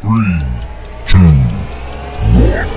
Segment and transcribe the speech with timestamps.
[0.00, 0.38] Three,
[1.06, 1.18] two,
[2.38, 2.68] one.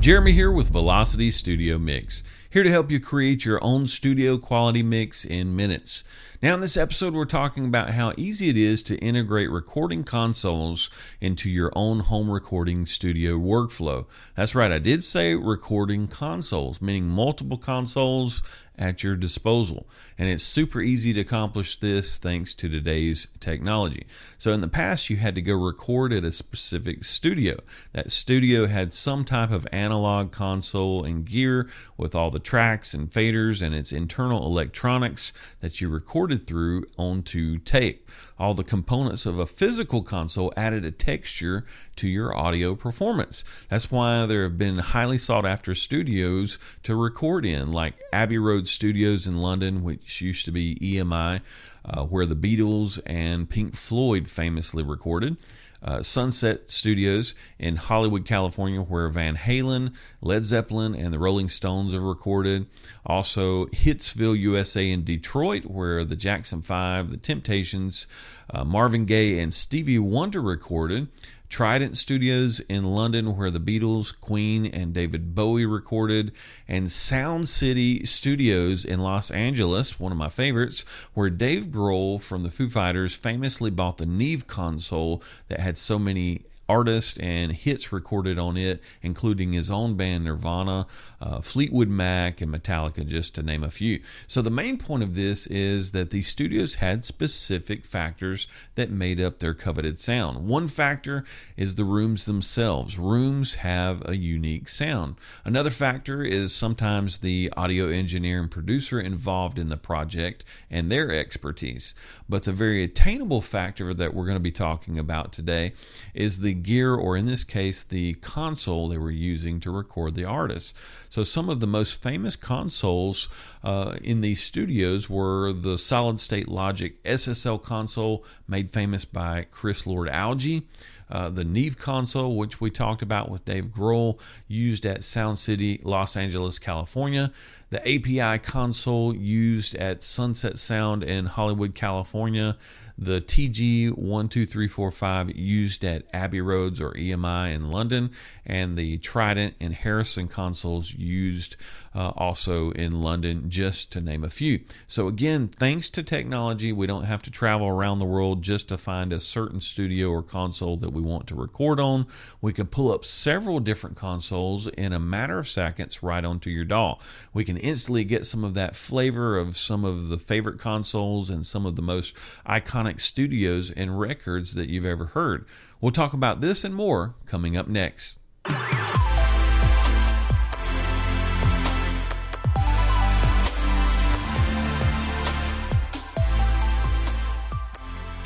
[0.00, 4.82] Jeremy here with Velocity Studio Mix, here to help you create your own studio quality
[4.82, 6.02] mix in minutes.
[6.40, 10.88] Now, in this episode, we're talking about how easy it is to integrate recording consoles
[11.20, 14.06] into your own home recording studio workflow.
[14.34, 18.42] That's right, I did say recording consoles, meaning multiple consoles
[18.78, 19.86] at your disposal.
[20.18, 24.06] And it's super easy to accomplish this thanks to today's technology.
[24.38, 27.58] So, in the past, you had to go record at a specific studio.
[27.92, 33.10] That studio had some type of analog console and gear with all the tracks and
[33.10, 38.10] faders and its internal electronics that you recorded through onto tape.
[38.38, 41.64] All the components of a physical console added a texture
[41.96, 43.44] to your audio performance.
[43.70, 48.68] That's why there have been highly sought after studios to record in, like Abbey Road
[48.68, 51.40] Studios in London, which used to be EMI,
[51.86, 55.36] uh, where the Beatles and Pink Floyd famously recorded.
[55.82, 61.92] Uh, Sunset Studios in Hollywood, California, where Van Halen, Led Zeppelin, and the Rolling Stones
[61.92, 62.66] have recorded.
[63.04, 68.06] Also, Hitsville, USA, in Detroit, where the Jackson Five, the Temptations,
[68.50, 71.08] uh, Marvin Gaye, and Stevie Wonder recorded.
[71.48, 76.32] Trident Studios in London, where the Beatles, Queen, and David Bowie recorded,
[76.66, 82.42] and Sound City Studios in Los Angeles, one of my favorites, where Dave Grohl from
[82.42, 87.92] the Foo Fighters famously bought the Neve console that had so many artists and hits
[87.92, 90.86] recorded on it, including his own band Nirvana,
[91.20, 94.00] uh, Fleetwood Mac, and Metallica, just to name a few.
[94.26, 99.20] So, the main point of this is that these studios had specific factors that made
[99.20, 100.46] up their coveted sound.
[100.46, 101.24] One factor
[101.56, 102.98] is the rooms themselves.
[102.98, 105.16] Rooms have a unique sound.
[105.44, 111.12] Another factor is sometimes the audio engineer and producer involved in the project and their
[111.12, 111.94] expertise.
[112.28, 115.72] But the very attainable factor that we're going to be talking about today
[116.14, 120.24] is the gear, or in this case, the console they were using to record the
[120.24, 120.74] artist.
[121.08, 123.28] So, some of the most famous consoles
[123.62, 129.86] uh, in these studios were the solid state logic SSL console, made famous by Chris
[129.86, 130.62] Lord-Alge.
[131.08, 134.18] Uh, the Neve console, which we talked about with Dave Grohl,
[134.48, 137.30] used at Sound City, Los Angeles, California.
[137.70, 142.56] The API console used at Sunset Sound in Hollywood, California
[142.98, 148.10] the TG12345 used at Abbey Roads or EMI in London,
[148.44, 151.56] and the Trident and Harrison consoles used
[151.94, 154.60] uh, also in London, just to name a few.
[154.86, 158.76] So, again, thanks to technology, we don't have to travel around the world just to
[158.76, 162.06] find a certain studio or console that we want to record on.
[162.42, 166.66] We can pull up several different consoles in a matter of seconds right onto your
[166.66, 166.98] DAW.
[167.32, 171.46] We can instantly get some of that flavor of some of the favorite consoles and
[171.46, 172.14] some of the most
[172.46, 175.44] iconic studios and records that you've ever heard.
[175.80, 178.18] We'll talk about this and more coming up next.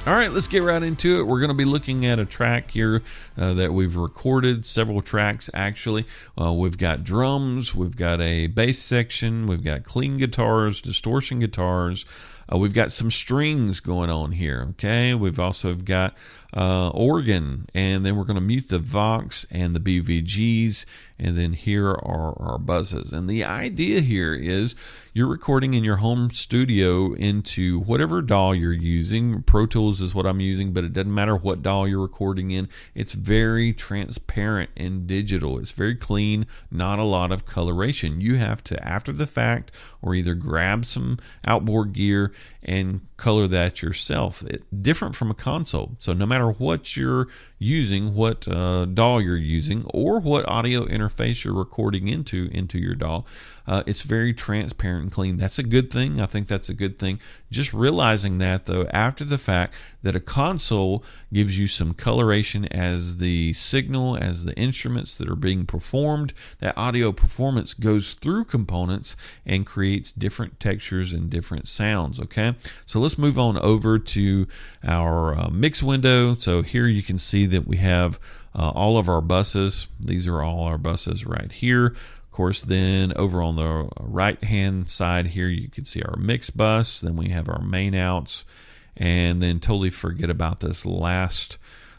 [0.06, 1.26] All right, let's get right into it.
[1.26, 3.02] We're going to be looking at a track here
[3.36, 6.06] uh, that we've recorded, several tracks actually.
[6.40, 12.04] Uh, we've got drums, we've got a bass section, we've got clean guitars, distortion guitars,
[12.52, 15.14] uh, we've got some strings going on here, okay?
[15.14, 16.14] We've also got
[16.56, 20.84] uh, organ, and then we're going to mute the Vox and the BVGs,
[21.18, 23.12] and then here are our buses.
[23.12, 24.74] And the idea here is
[25.12, 29.42] you're recording in your home studio into whatever DAW you're using.
[29.42, 32.68] Pro Tools is what I'm using, but it doesn't matter what DAW you're recording in.
[32.94, 35.58] It's very transparent and digital.
[35.58, 38.20] It's very clean, not a lot of coloration.
[38.20, 39.72] You have to, after the fact,
[40.02, 42.32] or either grab some outboard gear
[42.62, 44.42] and color that yourself.
[44.42, 45.96] It, different from a console.
[45.98, 47.28] So no matter what you're
[47.60, 52.94] using, what uh, DAW you're using, or what audio interface you're recording into into your
[52.94, 53.22] DAW,
[53.66, 55.36] uh, it's very transparent and clean.
[55.36, 56.20] That's a good thing.
[56.20, 57.20] I think that's a good thing.
[57.50, 63.18] Just realizing that though, after the fact, that a console gives you some coloration as
[63.18, 66.32] the signal, as the instruments that are being performed.
[66.58, 69.14] That audio performance goes through components
[69.44, 72.18] and creates different textures and different sounds.
[72.18, 72.54] Okay,
[72.86, 74.48] so let's move on over to
[74.82, 76.34] our uh, mix window.
[76.34, 78.18] So here you can see that we have
[78.54, 79.88] uh, all of our buses.
[79.98, 81.86] These are all our buses right here.
[81.86, 86.50] Of course, then over on the right hand side here, you can see our mix
[86.50, 87.00] bus.
[87.00, 88.44] Then we have our main outs,
[88.96, 91.58] and then totally forget about this last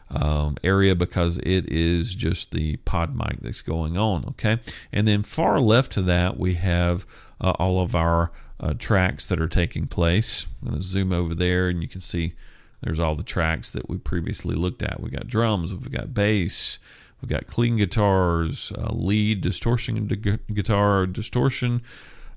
[0.09, 4.25] um, area because it is just the pod mic that's going on.
[4.29, 4.59] Okay,
[4.91, 7.05] and then far left to that, we have
[7.39, 10.47] uh, all of our uh, tracks that are taking place.
[10.61, 12.33] I'm going to zoom over there, and you can see
[12.81, 14.99] There's all the tracks that we previously looked at.
[15.01, 16.79] We got drums, we've got bass,
[17.21, 20.05] we've got clean guitars, uh, lead, distortion
[20.53, 21.81] guitar, distortion,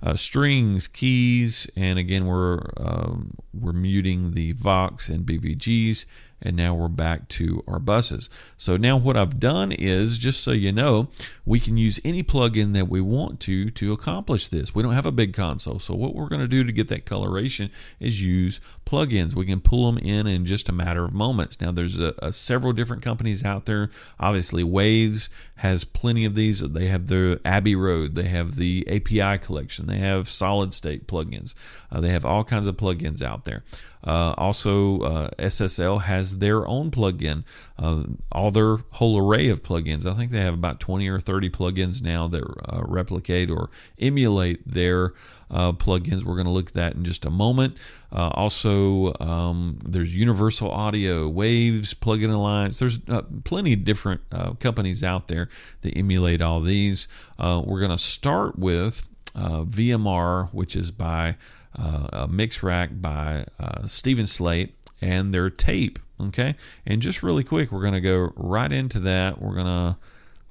[0.02, 6.04] uh, strings, keys, and again we're um, we're muting the Vox and BVGs
[6.44, 8.28] and now we're back to our buses.
[8.56, 11.08] So now what I've done is, just so you know,
[11.46, 14.74] we can use any plugin that we want to to accomplish this.
[14.74, 17.06] We don't have a big console, so what we're going to do to get that
[17.06, 19.34] coloration is use plugins.
[19.34, 21.60] We can pull them in in just a matter of moments.
[21.60, 23.90] Now there's a, a several different companies out there.
[24.20, 26.60] Obviously, Waves has plenty of these.
[26.60, 31.54] They have the Abbey Road, they have the API collection, they have solid state plugins,
[31.90, 33.62] uh, they have all kinds of plugins out there.
[34.06, 37.44] Uh, also, uh, SSL has their own plugin,
[37.78, 40.06] uh, all their whole array of plugins.
[40.06, 44.66] I think they have about 20 or 30 plugins now that uh, replicate or emulate
[44.66, 45.12] their
[45.50, 46.24] uh, plugins.
[46.24, 47.78] We're going to look at that in just a moment.
[48.12, 52.78] Uh, also, um, there's Universal Audio, Waves, Plugin Alliance.
[52.78, 52.98] There's
[53.44, 54.22] plenty of different
[54.60, 55.48] companies out there
[55.82, 57.08] that emulate all these.
[57.38, 61.36] we're going to start with VMR, which is by
[61.76, 65.98] uh, mix rack by uh, Steven Slate and their tape.
[66.20, 66.54] Okay,
[66.86, 69.42] and just really quick, we're going to go right into that.
[69.42, 69.96] We're going to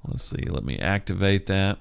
[0.06, 1.78] let's see, let me activate that.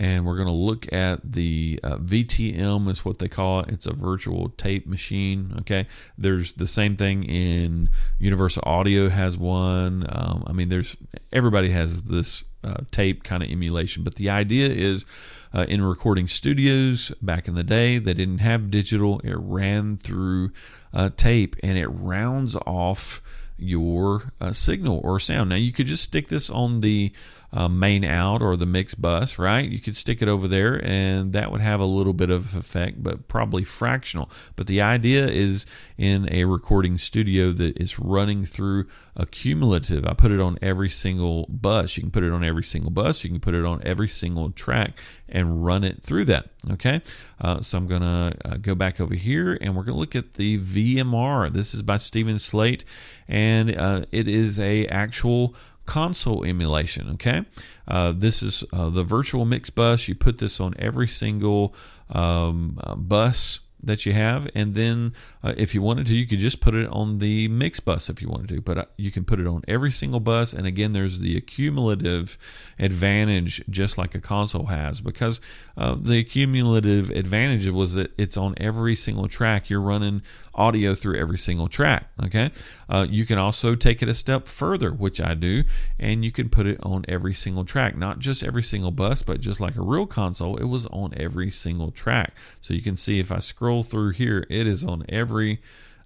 [0.00, 3.70] And we're going to look at the uh, VTM, is what they call it.
[3.70, 5.56] It's a virtual tape machine.
[5.60, 7.90] Okay, there's the same thing in
[8.20, 10.06] Universal Audio has one.
[10.08, 10.96] Um, I mean, there's
[11.32, 15.04] everybody has this uh, tape kind of emulation, but the idea is
[15.52, 17.98] uh, in recording studios back in the day.
[17.98, 20.52] They didn't have digital, it ran through
[20.92, 23.22] uh, tape and it rounds off
[23.58, 25.50] your uh, signal or sound.
[25.50, 27.12] Now, you could just stick this on the
[27.52, 29.68] uh, main out or the mix bus, right?
[29.68, 33.02] You could stick it over there and that would have a little bit of effect,
[33.02, 34.30] but probably fractional.
[34.54, 35.64] But the idea is
[35.96, 38.86] in a recording studio that is running through
[39.16, 40.04] a cumulative.
[40.06, 41.96] I put it on every single bus.
[41.96, 43.24] You can put it on every single bus.
[43.24, 44.98] You can put it on every single track
[45.28, 46.50] and run it through that.
[46.70, 47.00] Okay.
[47.40, 50.16] Uh, so I'm going to uh, go back over here and we're going to look
[50.16, 51.52] at the VMR.
[51.52, 52.84] This is by Steven Slate
[53.26, 55.54] and uh, it is a actual
[55.88, 57.08] console emulation.
[57.14, 57.44] Okay,
[57.88, 60.06] uh, this is uh, the virtual mix bus.
[60.06, 61.74] You put this on every single
[62.10, 66.38] um, uh, bus that you have, and then uh, if you wanted to, you could
[66.38, 68.60] just put it on the mix bus if you wanted to.
[68.60, 72.36] But uh, you can put it on every single bus, and again, there's the accumulative
[72.78, 75.40] advantage, just like a console has, because
[75.76, 79.70] uh, the accumulative advantage was that it's on every single track.
[79.70, 80.22] You're running
[80.54, 82.08] audio through every single track.
[82.24, 82.50] Okay,
[82.88, 85.62] uh, you can also take it a step further, which I do,
[85.98, 89.40] and you can put it on every single track, not just every single bus, but
[89.40, 92.34] just like a real console, it was on every single track.
[92.60, 95.27] So you can see if I scroll through here, it is on every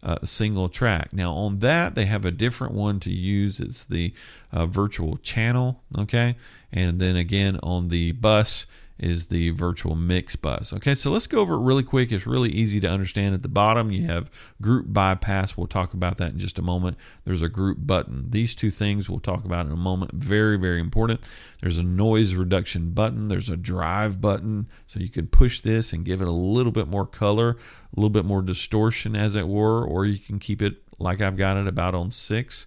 [0.03, 1.13] uh, single track.
[1.13, 3.61] Now, on that, they have a different one to use.
[3.61, 4.13] It's the
[4.53, 6.37] uh, virtual channel, okay?
[6.73, 8.67] And then again, on the bus,
[9.03, 10.73] is the virtual mix bus.
[10.73, 12.13] Okay, so let's go over it really quick.
[12.13, 13.35] It's really easy to understand.
[13.35, 15.57] At the bottom, you have group bypass.
[15.57, 16.97] We'll talk about that in just a moment.
[17.25, 18.31] There's a group button.
[18.31, 20.13] These two things we'll talk about in a moment.
[20.13, 21.21] Very, very important.
[21.61, 23.29] There's a noise reduction button.
[23.29, 24.69] There's a drive button.
[24.87, 28.11] So you can push this and give it a little bit more color, a little
[28.11, 31.67] bit more distortion, as it were, or you can keep it like I've got it
[31.67, 32.67] about on six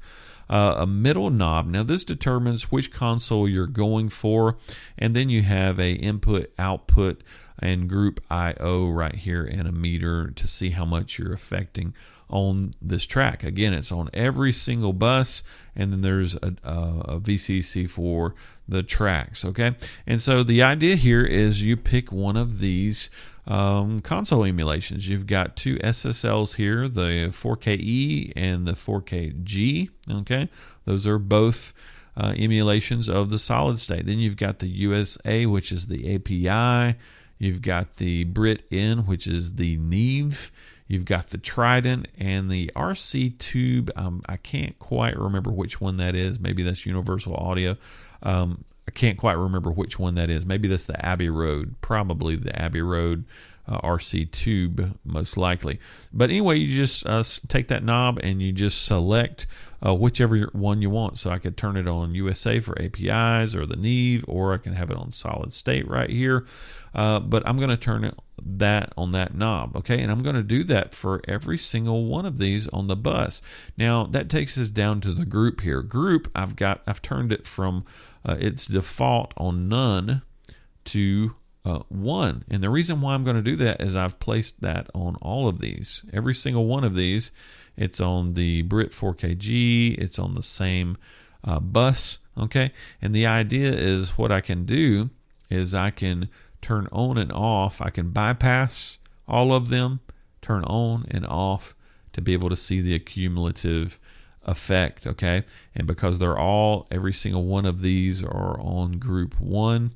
[0.49, 1.67] uh, a middle knob.
[1.67, 4.57] Now this determines which console you're going for,
[4.97, 7.23] and then you have a input output
[7.59, 11.93] and group IO right here and a meter to see how much you're affecting
[12.29, 13.43] on this track.
[13.43, 15.43] Again, it's on every single bus,
[15.75, 18.33] and then there's a, a, a, VCC for
[18.67, 19.45] the tracks.
[19.45, 19.75] Okay,
[20.07, 23.09] and so the idea here is you pick one of these
[23.47, 25.07] um, console emulations.
[25.07, 29.89] You've got two SSLs here, the 4KE and the 4KG.
[30.11, 30.49] Okay,
[30.85, 31.73] those are both
[32.17, 34.05] uh, emulations of the solid state.
[34.05, 36.97] Then you've got the USA, which is the API.
[37.37, 40.51] You've got the Brit N, which is the Neve.
[40.87, 43.91] You've got the Trident and the RC Tube.
[43.95, 46.39] Um, I can't quite remember which one that is.
[46.39, 47.75] Maybe that's Universal Audio.
[48.21, 50.45] Um, I can't quite remember which one that is.
[50.45, 51.75] Maybe that's the Abbey Road.
[51.81, 53.25] Probably the Abbey Road
[53.67, 55.79] uh, RC tube, most likely.
[56.13, 59.47] But anyway, you just uh, take that knob and you just select
[59.85, 61.17] uh, whichever one you want.
[61.17, 64.73] So I could turn it on USA for APIs or the Neve, or I can
[64.73, 66.45] have it on solid state right here.
[66.93, 70.35] Uh, but I'm going to turn it that on that knob okay and i'm going
[70.35, 73.41] to do that for every single one of these on the bus
[73.77, 77.47] now that takes us down to the group here group i've got i've turned it
[77.47, 77.85] from
[78.25, 80.23] uh, its default on none
[80.85, 82.45] to uh, 1.
[82.49, 85.47] And the reason why I'm going to do that is I've placed that on all
[85.47, 86.03] of these.
[86.13, 87.31] Every single one of these,
[87.75, 90.97] it's on the Brit 4KG, it's on the same
[91.43, 92.71] uh, bus, okay?
[93.01, 95.09] And the idea is what I can do
[95.49, 96.29] is I can
[96.61, 99.99] turn on and off, I can bypass all of them,
[100.41, 101.75] turn on and off
[102.13, 103.99] to be able to see the accumulative
[104.45, 105.43] effect, okay?
[105.73, 109.93] And because they're all, every single one of these are on group one,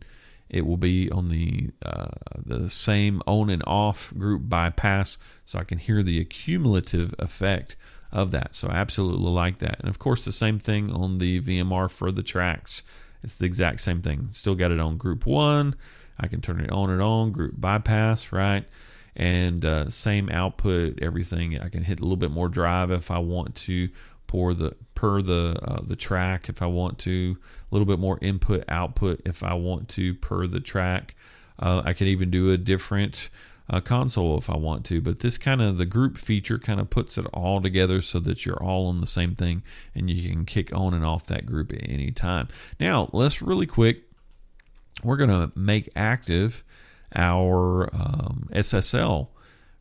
[0.50, 5.63] it will be on the uh, the same on and off group bypass, so I
[5.63, 7.75] can hear the accumulative effect
[8.12, 8.56] of that.
[8.56, 9.79] So I absolutely like that.
[9.79, 12.82] And of course, the same thing on the VMR for the tracks.
[13.24, 14.29] It's the exact same thing.
[14.32, 15.75] Still got it on group one.
[16.20, 18.65] I can turn it on and on, group bypass, right?
[19.15, 21.60] And uh, same output, everything.
[21.60, 23.89] I can hit a little bit more drive if I want to
[24.29, 28.19] pour the per the uh, the track if I want to, a little bit more
[28.21, 31.15] input output if I want to per the track.
[31.57, 33.31] Uh, I can even do a different
[33.71, 36.91] uh, console if I want to, but this kind of the group feature kind of
[36.91, 39.63] puts it all together so that you're all on the same thing
[39.95, 42.48] and you can kick on and off that group at any time.
[42.79, 44.03] Now, let's really quick.
[45.03, 46.63] We're to make active
[47.15, 49.29] our um, SSL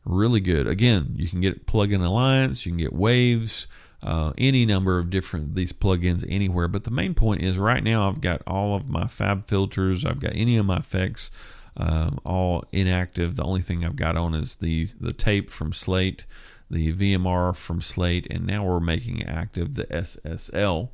[0.05, 0.65] really good.
[0.65, 3.67] Again, you can get plugin alliance, you can get waves,
[4.01, 6.67] uh, any number of different these plugins anywhere.
[6.67, 10.33] But the main point is right now I've got all of my FabFilters, I've got
[10.35, 11.31] any of my effects
[11.79, 13.37] um, all inactive.
[13.37, 16.25] The only thing I've got on is the the tape from Slate,
[16.69, 20.89] the VMR from Slate, and now we're making active the SSL.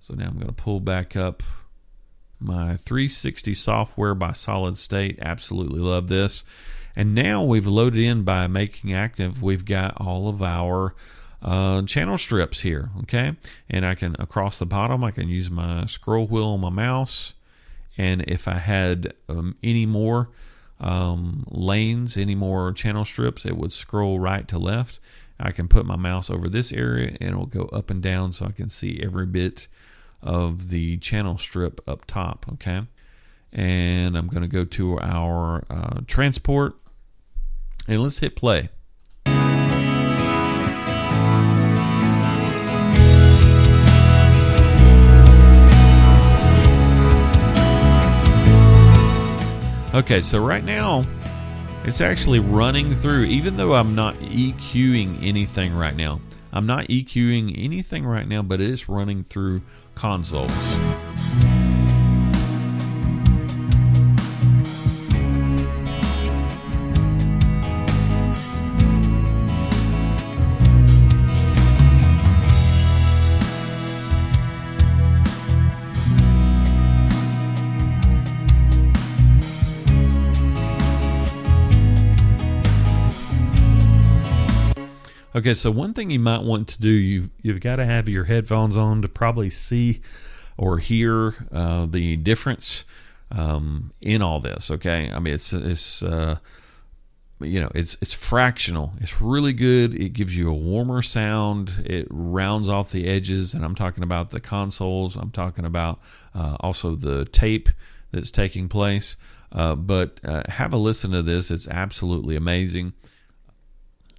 [0.00, 1.42] So now I'm going to pull back up
[2.40, 5.18] my 360 software by Solid State.
[5.22, 6.42] Absolutely love this.
[6.96, 9.42] And now we've loaded in by making active.
[9.42, 10.94] We've got all of our
[11.42, 13.36] uh, channel strips here, okay?
[13.68, 17.34] And I can, across the bottom, I can use my scroll wheel on my mouse.
[17.98, 20.30] And if I had um, any more
[20.80, 25.00] um, lanes, any more channel strips, it would scroll right to left.
[25.38, 28.46] I can put my mouse over this area and it'll go up and down so
[28.46, 29.66] I can see every bit
[30.22, 32.86] of the channel strip up top, okay?
[33.52, 36.76] And I'm going to go to our uh, transport
[37.88, 38.68] and let's hit play.
[49.94, 51.04] Okay, so right now
[51.84, 56.18] it's actually running through, even though I'm not EQing anything right now.
[56.50, 59.60] I'm not EQing anything right now, but it is running through
[59.94, 60.50] consoles.
[85.42, 88.26] Okay, so one thing you might want to do, you've you've got to have your
[88.26, 90.00] headphones on to probably see
[90.56, 92.84] or hear uh, the difference
[93.32, 94.70] um, in all this.
[94.70, 96.36] Okay, I mean it's it's uh,
[97.40, 98.92] you know it's it's fractional.
[99.00, 100.00] It's really good.
[100.00, 101.82] It gives you a warmer sound.
[101.86, 105.16] It rounds off the edges, and I'm talking about the consoles.
[105.16, 105.98] I'm talking about
[106.36, 107.68] uh, also the tape
[108.12, 109.16] that's taking place.
[109.50, 111.50] Uh, but uh, have a listen to this.
[111.50, 112.92] It's absolutely amazing.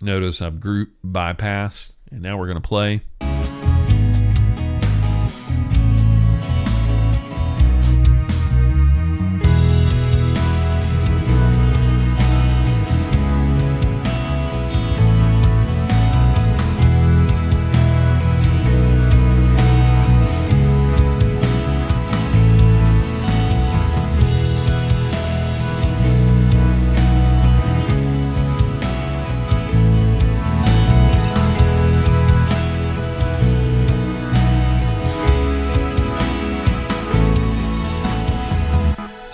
[0.01, 3.01] Notice I've group bypassed, and now we're going to play.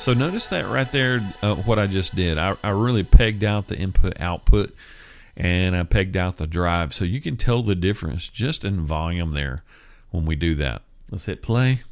[0.09, 2.39] So notice that right there, uh, what I just did.
[2.39, 4.75] I, I really pegged out the input output
[5.37, 6.95] and I pegged out the drive.
[6.95, 9.61] So you can tell the difference just in volume there
[10.09, 10.81] when we do that.
[11.11, 11.83] Let's hit play.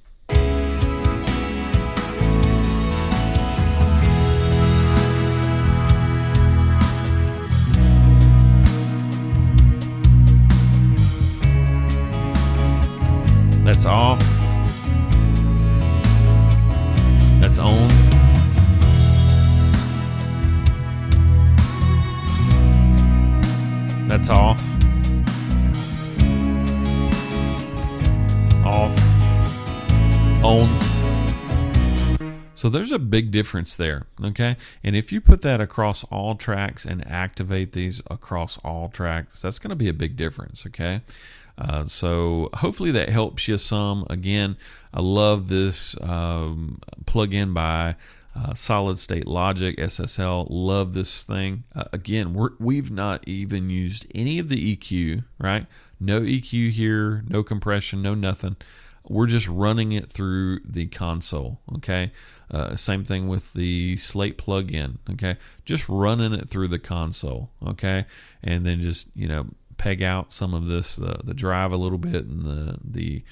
[13.64, 14.20] That's off.
[17.40, 18.07] That's on.
[24.18, 24.64] That's off.
[28.66, 30.44] Off.
[30.44, 30.80] On.
[32.56, 34.58] So there's a big difference there, okay?
[34.84, 39.60] And if you put that across all tracks and activate these across all tracks, that's
[39.60, 41.02] going to be a big difference, okay?
[41.56, 44.04] Uh, so hopefully that helps you some.
[44.10, 44.58] Again,
[44.92, 47.96] I love this um, plugin by
[48.38, 50.48] uh, Solid State Logic SSL.
[50.50, 51.64] Love this thing.
[51.76, 55.66] Uh, again, we're, we've not even used any of the EQ, right?
[56.00, 58.58] No EQ here, no compression, no nothing.
[59.10, 61.62] We're just running it through the console.
[61.76, 62.12] Okay.
[62.52, 64.98] Uh, same thing with the Slate plugin.
[65.10, 65.38] Okay.
[65.66, 67.50] Just running it through the console.
[67.66, 68.06] Okay.
[68.44, 71.98] And then just, you know, peg out some of this, uh, the drive a little
[71.98, 73.24] bit and the, the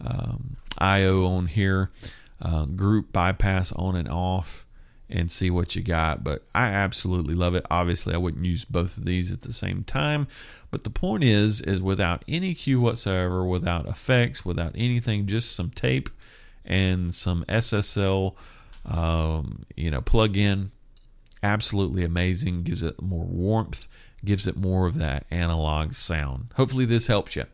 [0.00, 1.90] um, IO on here
[2.40, 4.64] uh, group bypass on and off
[5.08, 6.24] and see what you got.
[6.24, 7.66] But I absolutely love it.
[7.70, 10.26] Obviously, I wouldn't use both of these at the same time.
[10.70, 15.70] But the point is, is without any EQ whatsoever, without effects, without anything, just some
[15.70, 16.08] tape
[16.64, 18.34] and some SSL,
[18.86, 20.70] um, you know, plug in.
[21.42, 22.62] Absolutely amazing.
[22.62, 23.86] Gives it more warmth.
[24.24, 26.48] Gives it more of that analog sound.
[26.56, 27.44] Hopefully, this helps you.